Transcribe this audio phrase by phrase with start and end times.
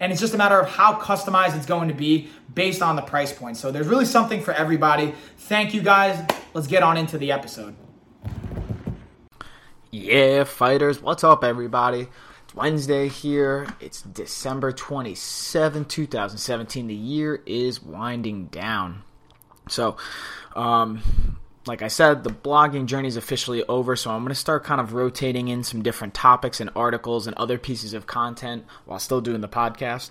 [0.00, 3.02] and it's just a matter of how customized it's going to be based on the
[3.02, 3.56] price point.
[3.56, 5.14] So there's really something for everybody.
[5.38, 6.24] Thank you guys.
[6.54, 7.74] Let's get on into the episode.
[9.90, 12.08] Yeah, fighters, what's up, everybody?
[12.44, 13.66] It's Wednesday here.
[13.80, 16.86] It's December 27, 2017.
[16.86, 19.04] The year is winding down.
[19.68, 19.96] So,
[20.54, 21.00] um,
[21.66, 24.80] like I said, the blogging journey is officially over, so I'm going to start kind
[24.80, 29.20] of rotating in some different topics and articles and other pieces of content while still
[29.20, 30.10] doing the podcast.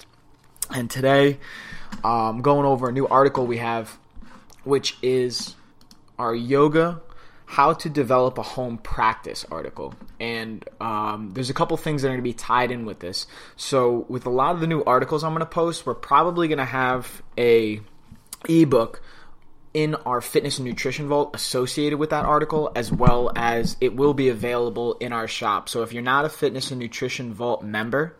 [0.70, 1.38] And today,
[2.03, 3.97] I'm um, going over a new article we have,
[4.64, 5.56] which is
[6.17, 7.02] our yoga
[7.47, 12.12] how to develop a home practice article and um, there's a couple things that are
[12.12, 15.23] going to be tied in with this so with a lot of the new articles
[15.23, 17.80] i'm going to post we're probably going to have a
[18.50, 19.02] ebook
[19.76, 24.14] in our fitness and nutrition vault associated with that article, as well as it will
[24.14, 25.68] be available in our shop.
[25.68, 28.16] So if you're not a fitness and nutrition vault member,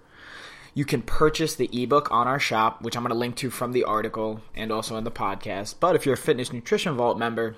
[0.74, 3.72] you can purchase the ebook on our shop, which I'm going to link to from
[3.72, 5.76] the article and also in the podcast.
[5.80, 7.56] But if you're a fitness nutrition vault member,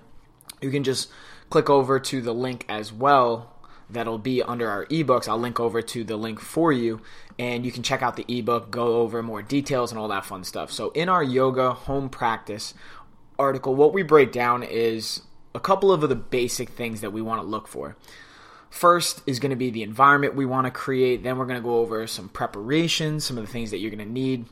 [0.61, 1.09] you can just
[1.49, 3.57] click over to the link as well
[3.89, 5.27] that'll be under our ebooks.
[5.27, 7.01] I'll link over to the link for you,
[7.39, 10.43] and you can check out the ebook, go over more details, and all that fun
[10.43, 10.71] stuff.
[10.71, 12.73] So, in our yoga home practice,
[13.39, 15.21] article, what we break down is
[15.53, 17.95] a couple of the basic things that we want to look for.
[18.69, 21.23] First is going to be the environment we want to create.
[21.23, 24.05] Then we're going to go over some preparation, some of the things that you're going
[24.05, 24.45] to need,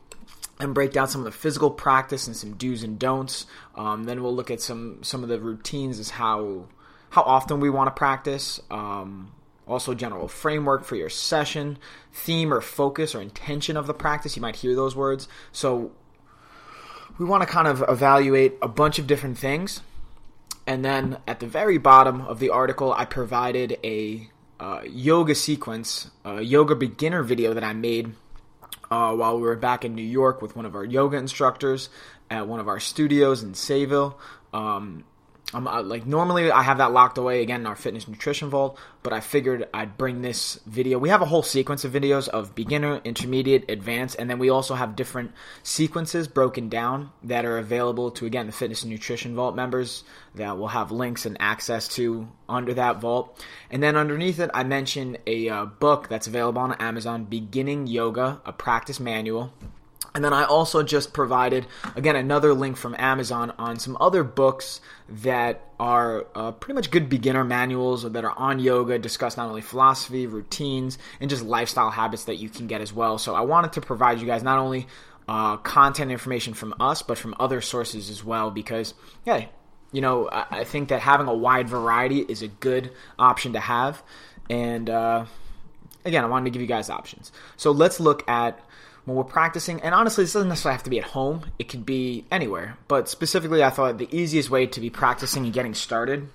[0.59, 3.45] and break down some of the physical practice and some do's and don'ts.
[3.75, 6.65] Um, then we'll look at some some of the routines as how
[7.09, 8.61] how often we want to practice.
[8.71, 9.31] Um,
[9.67, 11.77] also, general framework for your session,
[12.13, 14.35] theme or focus or intention of the practice.
[14.35, 15.27] You might hear those words.
[15.51, 15.91] So
[17.17, 19.81] we want to kind of evaluate a bunch of different things.
[20.67, 26.09] And then at the very bottom of the article, I provided a uh, yoga sequence,
[26.23, 28.13] a yoga beginner video that I made
[28.89, 31.89] uh, while we were back in New York with one of our yoga instructors
[32.29, 34.15] at one of our studios in Sayville.
[34.53, 35.03] Um,
[35.53, 38.79] I'm uh, like normally I have that locked away again in our fitness nutrition vault,
[39.03, 40.97] but I figured I'd bring this video.
[40.97, 44.73] We have a whole sequence of videos of beginner, intermediate, advanced, and then we also
[44.73, 49.55] have different sequences broken down that are available to again the fitness and nutrition vault
[49.55, 50.03] members
[50.33, 53.39] that will have links and access to under that vault.
[53.69, 58.41] And then underneath it, I mentioned a uh, book that's available on Amazon, Beginning Yoga,
[58.45, 59.53] a practice manual.
[60.13, 64.81] And then I also just provided, again, another link from Amazon on some other books
[65.09, 69.61] that are uh, pretty much good beginner manuals that are on yoga, discuss not only
[69.61, 73.17] philosophy, routines, and just lifestyle habits that you can get as well.
[73.17, 74.87] So I wanted to provide you guys not only
[75.27, 78.93] uh, content information from us, but from other sources as well because,
[79.25, 79.45] yeah,
[79.91, 83.59] you know, I, I think that having a wide variety is a good option to
[83.59, 84.03] have.
[84.49, 85.25] And uh,
[86.03, 87.31] again, I wanted to give you guys options.
[87.57, 88.59] So let's look at
[89.05, 91.85] when we're practicing, and honestly, this doesn't necessarily have to be at home, it could
[91.85, 92.77] be anywhere.
[92.87, 96.27] But specifically, I thought the easiest way to be practicing and getting started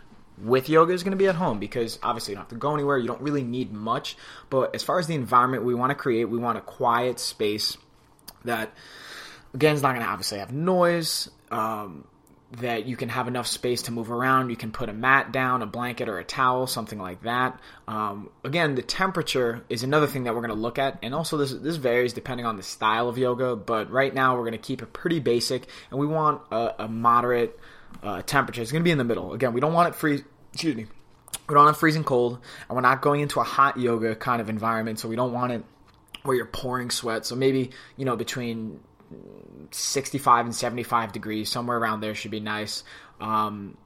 [0.42, 2.72] with yoga is going to be at home because obviously you don't have to go
[2.74, 4.16] anywhere, you don't really need much.
[4.48, 7.76] But as far as the environment we want to create, we want a quiet space
[8.44, 8.72] that,
[9.52, 11.28] again, is not going to obviously have noise.
[11.50, 12.04] Um,
[12.52, 14.50] that you can have enough space to move around.
[14.50, 17.60] You can put a mat down, a blanket, or a towel, something like that.
[17.86, 21.36] Um, again, the temperature is another thing that we're going to look at, and also
[21.36, 23.54] this this varies depending on the style of yoga.
[23.54, 26.88] But right now, we're going to keep it pretty basic, and we want a, a
[26.88, 27.58] moderate
[28.02, 28.62] uh, temperature.
[28.62, 29.32] It's going to be in the middle.
[29.32, 30.22] Again, we don't want it freeze.
[30.52, 30.86] Excuse me.
[31.48, 32.38] We don't have freezing cold,
[32.68, 35.52] and we're not going into a hot yoga kind of environment, so we don't want
[35.52, 35.64] it
[36.24, 37.26] where you're pouring sweat.
[37.26, 38.80] So maybe you know between
[39.70, 42.84] 65 and 75 degrees, somewhere around there should be nice.
[43.20, 43.76] Um,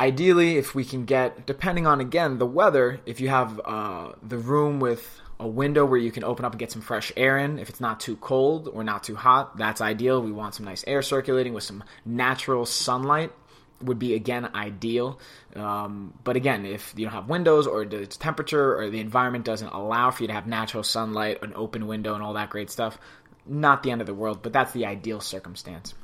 [0.00, 4.38] ideally, if we can get, depending on again the weather, if you have uh, the
[4.38, 7.58] room with a window where you can open up and get some fresh air in,
[7.58, 10.20] if it's not too cold or not too hot, that's ideal.
[10.20, 13.32] We want some nice air circulating with some natural sunlight
[13.82, 15.20] would be again ideal.
[15.54, 19.68] Um, but again, if you don't have windows or the temperature or the environment doesn't
[19.68, 22.98] allow for you to have natural sunlight, an open window, and all that great stuff,
[23.48, 25.94] not the end of the world, but that's the ideal circumstance.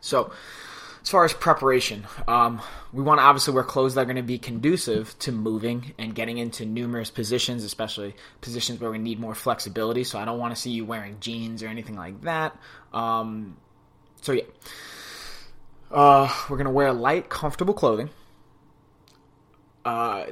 [0.00, 0.32] So,
[1.02, 2.62] as far as preparation, um,
[2.92, 6.14] we want to obviously wear clothes that are going to be conducive to moving and
[6.14, 10.02] getting into numerous positions, especially positions where we need more flexibility.
[10.04, 12.56] So I don't want to see you wearing jeans or anything like that.
[12.94, 13.58] Um,
[14.22, 14.44] so yeah,
[15.90, 18.08] uh, we're going to wear light, comfortable clothing.
[19.84, 20.24] Uh,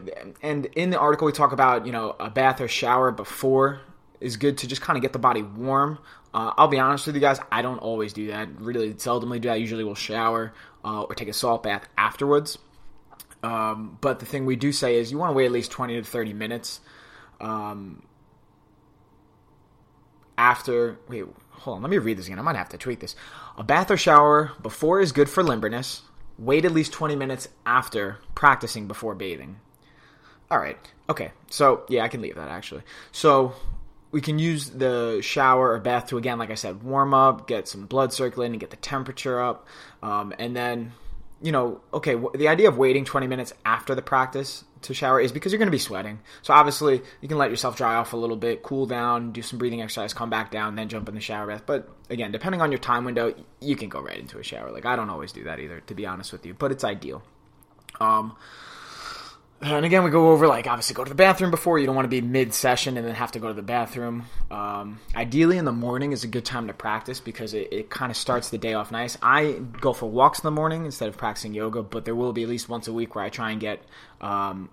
[0.42, 3.82] and in the article, we talk about you know a bath or shower before
[4.22, 5.98] is good to just kind of get the body warm.
[6.34, 8.48] Uh, I'll be honest with you guys, I don't always do that.
[8.60, 9.54] Really, seldomly do that.
[9.54, 10.54] I usually will shower
[10.84, 12.58] uh, or take a salt bath afterwards.
[13.42, 15.96] Um, but the thing we do say is you want to wait at least 20
[15.96, 16.80] to 30 minutes
[17.40, 18.02] um,
[20.38, 20.98] after.
[21.08, 21.82] Wait, hold on.
[21.82, 22.38] Let me read this again.
[22.38, 23.16] I might have to tweak this.
[23.58, 26.02] A bath or shower before is good for limberness.
[26.38, 29.60] Wait at least 20 minutes after practicing before bathing.
[30.50, 30.78] All right.
[31.08, 31.32] Okay.
[31.50, 32.82] So, yeah, I can leave that actually.
[33.10, 33.54] So,
[34.12, 37.66] we can use the shower or bath to again, like I said, warm up, get
[37.66, 39.66] some blood circulating, get the temperature up,
[40.02, 40.92] um, and then
[41.42, 45.20] you know, okay, w- the idea of waiting 20 minutes after the practice to shower
[45.20, 46.20] is because you're going to be sweating.
[46.42, 49.58] So obviously, you can let yourself dry off a little bit, cool down, do some
[49.58, 51.62] breathing exercise, come back down, then jump in the shower bath.
[51.66, 54.70] But again, depending on your time window, you can go right into a shower.
[54.70, 57.22] Like I don't always do that either, to be honest with you, but it's ideal.
[58.00, 58.36] Um,
[59.62, 61.78] and again, we go over like obviously go to the bathroom before.
[61.78, 64.24] You don't want to be mid session and then have to go to the bathroom.
[64.50, 68.10] Um, ideally, in the morning is a good time to practice because it, it kind
[68.10, 69.16] of starts the day off nice.
[69.22, 72.42] I go for walks in the morning instead of practicing yoga, but there will be
[72.42, 73.82] at least once a week where I try and get
[74.20, 74.68] um,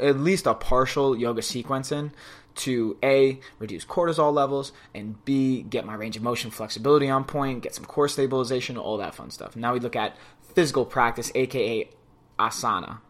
[0.00, 2.12] at least a partial yoga sequence in
[2.56, 7.62] to a reduce cortisol levels and b get my range of motion flexibility on point,
[7.62, 9.56] get some core stabilization, all that fun stuff.
[9.56, 10.16] Now we look at
[10.54, 11.86] physical practice, aka
[12.38, 13.00] asana.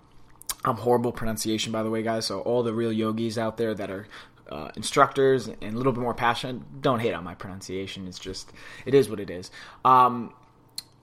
[0.67, 2.27] I'm horrible pronunciation, by the way, guys.
[2.27, 4.09] So all the real yogis out there that are
[4.51, 8.07] uh, instructors and a little bit more passionate, don't hate on my pronunciation.
[8.09, 8.53] It's just
[8.85, 9.51] it is what it is.
[9.85, 10.35] Um,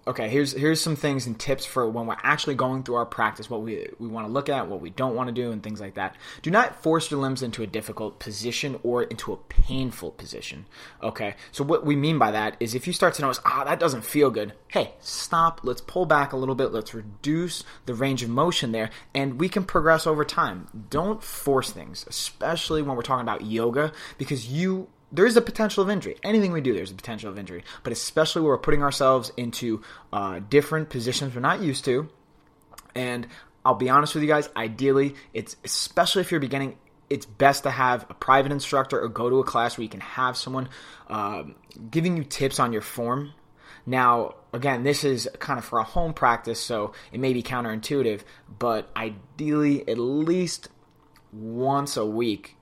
[0.05, 3.49] okay, here's here's some things and tips for when we're actually going through our practice,
[3.49, 5.79] what we we want to look at, what we don't want to do, and things
[5.79, 6.15] like that.
[6.41, 10.65] Do not force your limbs into a difficult position or into a painful position.
[11.01, 13.79] Okay, so what we mean by that is if you start to notice, ah, that
[13.79, 14.53] doesn't feel good.
[14.67, 15.61] Hey, stop.
[15.63, 16.71] Let's pull back a little bit.
[16.71, 20.85] Let's reduce the range of motion there, and we can progress over time.
[20.89, 25.83] Don't force things, especially when we're talking about yoga, because you there is a potential
[25.83, 26.17] of injury.
[26.23, 27.63] Anything we do, there's a potential of injury.
[27.83, 29.81] But especially where we're putting ourselves into
[30.11, 32.09] uh, different positions we're not used to.
[32.95, 33.27] And
[33.63, 36.77] I'll be honest with you guys, ideally, it's especially if you're beginning,
[37.11, 40.01] it's best to have a private instructor or go to a class where you can
[40.01, 40.67] have someone
[41.07, 41.43] uh,
[41.91, 43.33] giving you tips on your form.
[43.85, 48.21] Now, again, this is kind of for a home practice, so it may be counterintuitive,
[48.57, 50.69] but ideally, at least
[51.31, 52.55] once a week,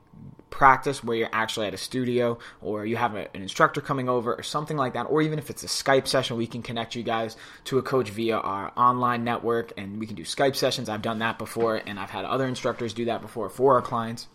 [0.52, 4.36] practice where you're actually at a studio or you have a, an instructor coming over
[4.36, 7.02] or something like that or even if it's a skype session we can connect you
[7.02, 10.90] guys to a coach via our online network and we can do skype sessions.
[10.90, 14.28] I've done that before and i've had other instructors do that before for our clients.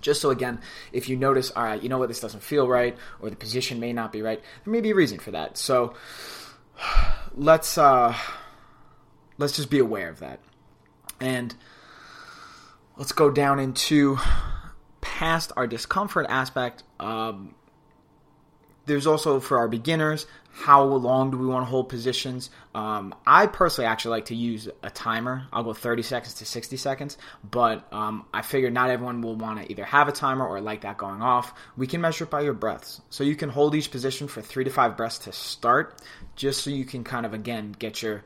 [0.00, 0.60] Just so again
[0.92, 3.80] if you notice all right you know what this doesn't feel right or the position
[3.80, 5.58] may not be right there may be a reason for that.
[5.58, 5.94] So
[7.34, 8.16] let's uh
[9.36, 10.40] let's just be aware of that.
[11.20, 11.54] And
[12.96, 14.18] let's go down into
[15.16, 17.54] past our discomfort aspect, um,
[18.84, 22.50] there's also for our beginners, how long do we want to hold positions?
[22.74, 25.46] Um, I personally actually like to use a timer.
[25.54, 27.16] I'll go 30 seconds to 60 seconds,
[27.50, 30.82] but um, I figure not everyone will want to either have a timer or like
[30.82, 31.54] that going off.
[31.78, 33.00] We can measure it by your breaths.
[33.08, 36.02] So you can hold each position for three to five breaths to start,
[36.34, 38.22] just so you can kind of, again, get your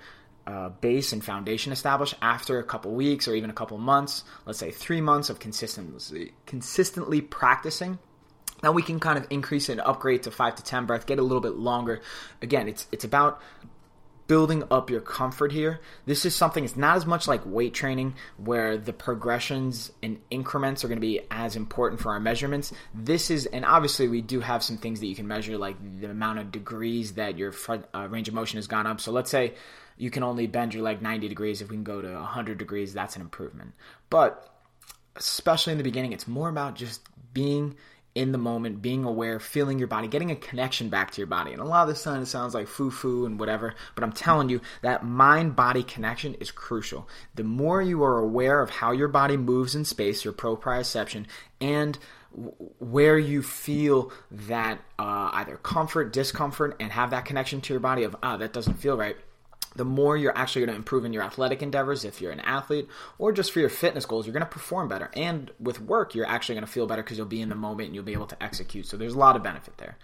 [0.47, 4.59] uh, base and foundation established after a couple weeks or even a couple months, let's
[4.59, 7.99] say three months of consistently consistently practicing.
[8.63, 11.23] then we can kind of increase and upgrade to five to ten breath, get a
[11.23, 12.01] little bit longer.
[12.43, 13.41] Again, it's it's about
[14.31, 15.81] building up your comfort here.
[16.07, 20.85] This is something it's not as much like weight training where the progressions and increments
[20.85, 22.73] are going to be as important for our measurements.
[22.95, 26.11] This is and obviously we do have some things that you can measure like the
[26.11, 29.01] amount of degrees that your front, uh, range of motion has gone up.
[29.01, 29.55] So let's say
[29.97, 31.61] you can only bend your leg 90 degrees.
[31.61, 33.73] If we can go to 100 degrees, that's an improvement.
[34.11, 34.49] But
[35.17, 37.75] especially in the beginning, it's more about just being
[38.15, 41.53] in the moment, being aware, feeling your body, getting a connection back to your body.
[41.53, 44.13] And a lot of this time it sounds like foo foo and whatever, but I'm
[44.13, 47.09] telling you that mind body connection is crucial.
[47.35, 51.27] The more you are aware of how your body moves in space, your proprioception,
[51.61, 51.99] and
[52.79, 58.05] where you feel that uh, either comfort, discomfort, and have that connection to your body
[58.05, 59.17] of, ah, that doesn't feel right
[59.77, 62.89] the more you're actually going to improve in your athletic endeavors if you're an athlete
[63.19, 65.11] or just for your fitness goals you're going to perform better.
[65.15, 67.87] And with work you're actually going to feel better because you'll be in the moment
[67.87, 68.87] and you'll be able to execute.
[68.87, 69.97] So there's a lot of benefit there.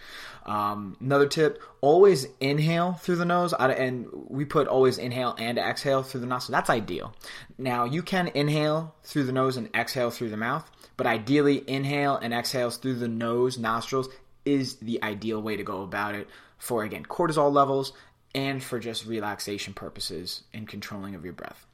[0.45, 6.03] Um, another tip always inhale through the nose and we put always inhale and exhale
[6.03, 7.15] through the nostril that's ideal.
[7.59, 12.17] Now you can inhale through the nose and exhale through the mouth but ideally inhale
[12.17, 14.09] and exhales through the nose nostrils
[14.45, 17.93] is the ideal way to go about it for again cortisol levels
[18.35, 21.67] and for just relaxation purposes and controlling of your breath.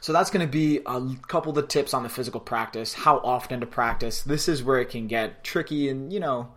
[0.00, 3.18] So that's going to be a couple of the tips on the physical practice, how
[3.18, 4.22] often to practice.
[4.22, 6.52] This is where it can get tricky and, you know,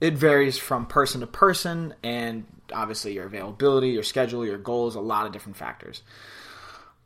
[0.00, 5.00] it varies from person to person and obviously your availability, your schedule, your goals, a
[5.00, 6.02] lot of different factors.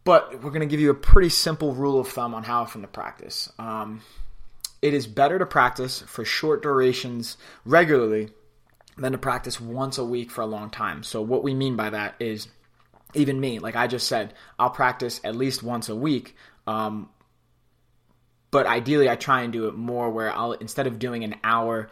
[0.04, 2.82] But we're going to give you a pretty simple rule of thumb on how often
[2.82, 3.50] to practice.
[3.58, 4.02] Um,
[4.82, 8.30] it is better to practice for short durations regularly
[8.98, 11.02] than to practice once a week for a long time.
[11.02, 12.48] So what we mean by that is
[13.14, 16.36] even me, like I just said, I'll practice at least once a week.
[16.66, 17.08] Um,
[18.50, 21.88] but ideally, I try and do it more where I'll instead of doing an hour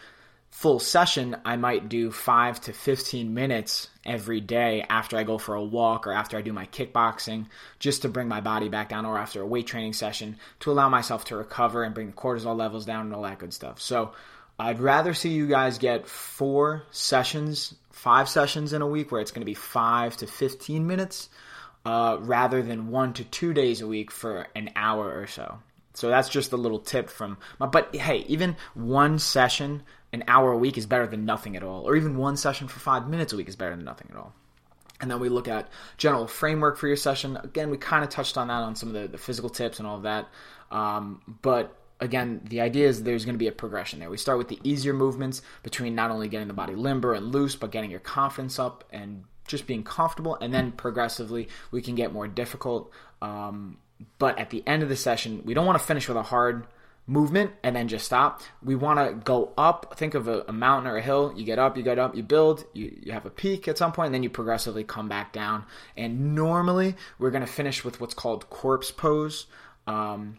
[0.51, 5.55] full session, I might do five to 15 minutes every day after I go for
[5.55, 7.47] a walk or after I do my kickboxing,
[7.79, 10.89] just to bring my body back down, or after a weight training session to allow
[10.89, 13.81] myself to recover and bring the cortisol levels down and all that good stuff.
[13.81, 14.13] So,
[14.59, 19.31] I'd rather see you guys get four sessions, five sessions in a week where it's
[19.31, 21.29] going to be five to 15 minutes,
[21.85, 25.59] uh, rather than one to two days a week for an hour or so.
[25.95, 29.83] So that's just a little tip from my, but hey, even one session,
[30.13, 31.89] an hour a week is better than nothing at all.
[31.89, 34.35] Or even one session for five minutes a week is better than nothing at all.
[35.01, 37.37] And then we look at general framework for your session.
[37.37, 39.87] Again, we kind of touched on that on some of the, the physical tips and
[39.87, 40.29] all of that.
[40.71, 44.11] Um, but again, the idea is there's going to be a progression there.
[44.11, 47.57] We start with the easier movements between not only getting the body limber and loose,
[47.57, 50.37] but getting your confidence up and just being comfortable.
[50.41, 52.91] And then progressively, we can get more difficult.
[53.23, 53.79] Um,
[54.19, 56.67] but at the end of the session, we don't want to finish with a hard
[57.07, 58.43] movement and then just stop.
[58.63, 59.95] We want to go up.
[59.97, 61.33] Think of a, a, mountain or a hill.
[61.37, 63.93] You get up, you get up, you build, you, you have a peak at some
[63.93, 65.65] point, and then you progressively come back down.
[65.97, 69.47] And normally, we're going to finish with what's called corpse pose.
[69.87, 70.39] Um,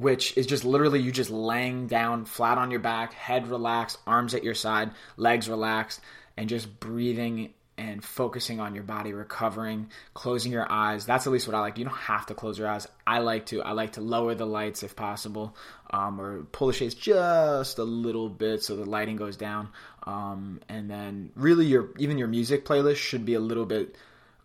[0.00, 4.34] which is just literally you just laying down flat on your back, head relaxed, arms
[4.34, 6.00] at your side, legs relaxed,
[6.36, 11.06] and just breathing and focusing on your body, recovering, closing your eyes.
[11.06, 11.78] That's at least what I like.
[11.78, 12.86] You don't have to close your eyes.
[13.06, 13.62] I like to.
[13.62, 15.54] I like to lower the lights if possible,
[15.90, 19.68] um, or pull the shades just a little bit so the lighting goes down.
[20.04, 23.96] Um, and then really, your even your music playlist should be a little bit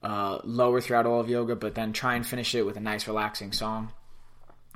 [0.03, 3.07] uh, lower throughout all of yoga, but then try and finish it with a nice,
[3.07, 3.91] relaxing song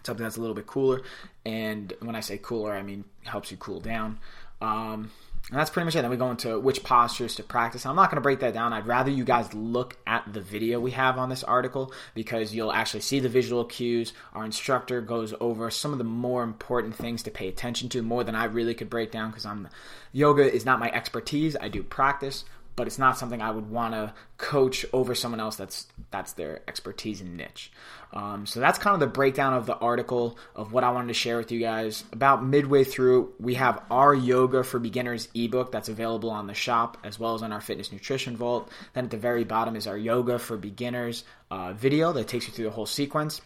[0.03, 1.01] something that's a little bit cooler.
[1.45, 4.19] And when I say cooler, I mean helps you cool down.
[4.61, 5.11] Um,
[5.49, 6.03] and that's pretty much it.
[6.03, 7.85] Then we go into which postures to practice.
[7.85, 8.71] I'm not going to break that down.
[8.71, 12.71] I'd rather you guys look at the video we have on this article because you'll
[12.71, 14.13] actually see the visual cues.
[14.33, 18.23] Our instructor goes over some of the more important things to pay attention to more
[18.23, 19.69] than I really could break down because I'm
[20.11, 21.57] yoga is not my expertise.
[21.59, 22.45] I do practice,
[22.79, 26.61] but it's not something I would want to coach over someone else that's that's their
[26.65, 27.73] expertise and niche.
[28.13, 31.13] Um, so that's kind of the breakdown of the article of what I wanted to
[31.13, 32.05] share with you guys.
[32.13, 36.97] About midway through, we have our Yoga for Beginners ebook that's available on the shop
[37.03, 38.71] as well as on our Fitness Nutrition Vault.
[38.93, 42.53] Then at the very bottom is our Yoga for Beginners uh, video that takes you
[42.53, 43.41] through the whole sequence.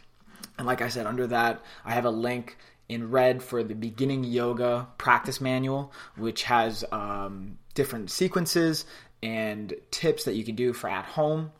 [0.59, 2.55] And like I said, under that, I have a link
[2.87, 8.85] in red for the beginning yoga practice manual, which has um, different sequences
[9.23, 11.51] and tips that you can do for at home.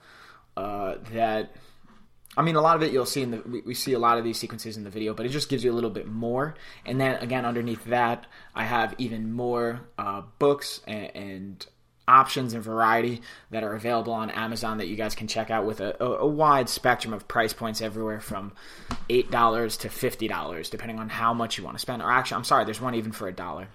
[0.56, 1.56] Uh, that
[2.36, 4.18] I mean, a lot of it you'll see in the we, we, see a lot
[4.18, 6.56] of these sequences in the video, but it just gives you a little bit more.
[6.86, 11.68] And then again, underneath that, I have even more uh, books and, and,
[12.06, 15.80] options and variety that are available on Amazon that you guys can check out with
[15.80, 18.52] a, a, a wide spectrum of price points, everywhere from
[19.10, 22.02] eight dollars to fifty dollars, depending on how much you want to spend.
[22.02, 23.70] Or actually, I'm sorry, there's one even for a dollar.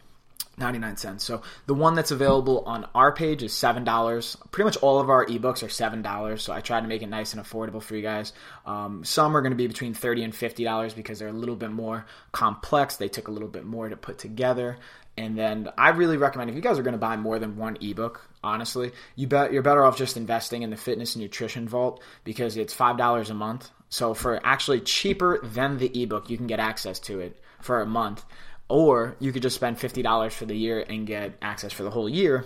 [0.58, 1.24] 99 cents.
[1.24, 4.50] So the one that's available on our page is $7.
[4.50, 6.40] Pretty much all of our ebooks are $7.
[6.40, 8.32] So I try to make it nice and affordable for you guys.
[8.66, 11.70] Um, some are going to be between 30 and $50 because they're a little bit
[11.70, 12.96] more complex.
[12.96, 14.78] They took a little bit more to put together.
[15.16, 17.76] And then I really recommend if you guys are going to buy more than one
[17.80, 22.02] ebook, honestly, you bet you're better off just investing in the fitness and nutrition vault
[22.22, 23.70] because it's $5 a month.
[23.88, 27.86] So for actually cheaper than the ebook, you can get access to it for a
[27.86, 28.24] month
[28.68, 32.08] or you could just spend $50 for the year and get access for the whole
[32.08, 32.44] year.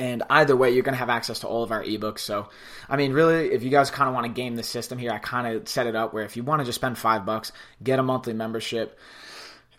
[0.00, 2.20] And either way, you're going to have access to all of our ebooks.
[2.20, 2.48] So,
[2.88, 5.18] I mean, really, if you guys kind of want to game the system here, I
[5.18, 7.50] kind of set it up where if you want to just spend five bucks,
[7.82, 8.96] get a monthly membership,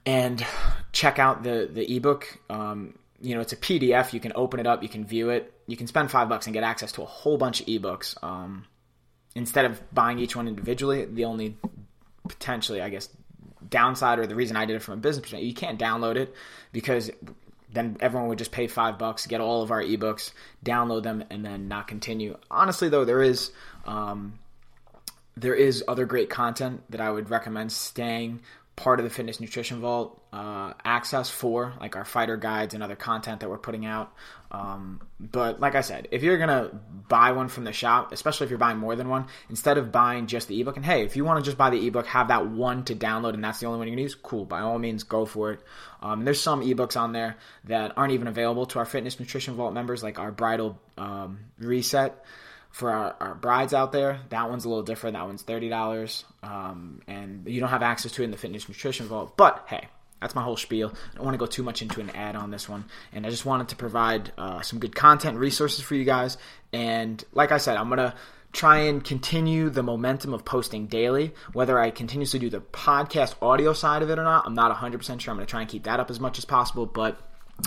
[0.06, 0.46] and
[0.92, 2.38] check out the the ebook.
[2.50, 4.12] Um, you know, it's a PDF.
[4.12, 5.54] You can open it up, you can view it.
[5.68, 8.22] You can spend five bucks and get access to a whole bunch of ebooks.
[8.22, 8.66] Um,
[9.36, 11.58] instead of buying each one individually, the only
[12.28, 13.10] potentially, I guess,
[13.68, 16.34] downside or the reason I did it from a business perspective, you can't download it
[16.72, 17.10] because
[17.72, 20.32] then everyone would just pay five bucks, get all of our ebooks,
[20.66, 22.38] download them, and then not continue.
[22.50, 23.52] Honestly, though, there is
[23.86, 24.40] um,
[25.38, 28.42] there is other great content that I would recommend staying
[28.76, 32.96] part of the Fitness Nutrition Vault uh, access for, like our fighter guides and other
[32.96, 34.14] content that we're putting out.
[34.52, 36.72] Um, but like I said, if you're gonna
[37.08, 40.28] buy one from the shop, especially if you're buying more than one, instead of buying
[40.28, 42.48] just the ebook, and hey, if you want to just buy the ebook, have that
[42.48, 44.46] one to download, and that's the only one you can use, cool.
[44.46, 45.62] By all means, go for it.
[46.02, 49.74] Um, there's some ebooks on there that aren't even available to our Fitness Nutrition Vault
[49.74, 52.24] members, like our Bridal um, Reset
[52.72, 55.16] for our, our, brides out there, that one's a little different.
[55.16, 58.68] That one's thirty dollars, um, and you don't have access to it in the fitness
[58.68, 59.36] nutrition vault.
[59.36, 59.88] But hey,
[60.22, 60.94] that's my whole spiel.
[61.12, 63.30] I don't want to go too much into an ad on this one, and I
[63.30, 66.38] just wanted to provide uh, some good content resources for you guys.
[66.74, 68.16] And like I said, I'm gonna
[68.52, 71.34] try and continue the momentum of posting daily.
[71.54, 75.20] Whether I continuously do the podcast audio side of it or not, I'm not 100%
[75.20, 75.32] sure.
[75.32, 77.20] I'm to try and keep that up as much as possible, but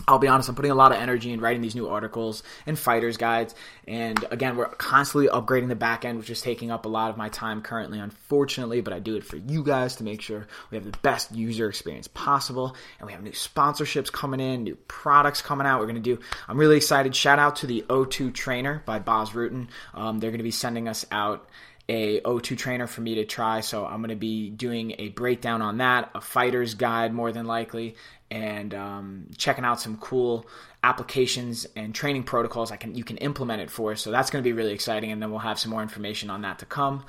[0.08, 2.78] I'll be honest, I'm putting a lot of energy in writing these new articles and
[2.78, 3.54] fighters guides.
[3.86, 7.16] And again, we're constantly upgrading the back end, which is taking up a lot of
[7.16, 8.80] my time currently, unfortunately.
[8.80, 11.68] But I do it for you guys to make sure we have the best user
[11.68, 12.76] experience possible.
[12.98, 15.80] And we have new sponsorships coming in, new products coming out.
[15.80, 16.18] We're going to do,
[16.48, 17.14] I'm really excited.
[17.14, 19.68] Shout out to the O2 Trainer by Bas Rutten.
[19.94, 21.48] Um, they're going to be sending us out
[21.92, 23.60] a O2 trainer for me to try.
[23.60, 27.44] So I'm going to be doing a breakdown on that, a fighter's guide more than
[27.44, 27.96] likely,
[28.30, 30.46] and um, checking out some cool
[30.82, 33.94] applications and training protocols I can you can implement it for.
[33.94, 36.42] So that's going to be really exciting, and then we'll have some more information on
[36.42, 37.04] that to come.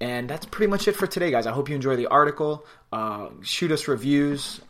[0.00, 1.46] And that's pretty much it for today, guys.
[1.48, 2.64] I hope you enjoy the article.
[2.92, 4.60] Uh, shoot us reviews,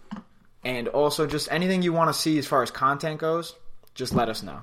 [0.65, 3.55] and also just anything you want to see as far as content goes.
[3.95, 4.63] Just let us know.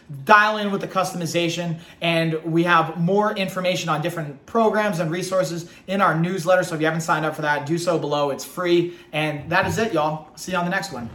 [0.25, 5.69] Dial in with the customization, and we have more information on different programs and resources
[5.87, 6.63] in our newsletter.
[6.63, 8.29] So if you haven't signed up for that, do so below.
[8.29, 8.97] It's free.
[9.13, 10.27] And that is it, y'all.
[10.35, 11.09] See you on the next one.